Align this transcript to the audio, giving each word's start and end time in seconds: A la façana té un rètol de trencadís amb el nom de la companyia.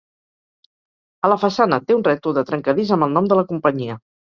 A 1.27 1.31
la 1.31 1.37
façana 1.43 1.79
té 1.85 1.99
un 1.99 2.03
rètol 2.09 2.35
de 2.39 2.45
trencadís 2.51 2.97
amb 2.99 3.09
el 3.11 3.17
nom 3.21 3.31
de 3.31 3.41
la 3.43 3.47
companyia. 3.55 4.03